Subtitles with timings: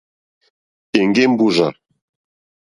[0.99, 1.67] Èŋɡé mbúrzà.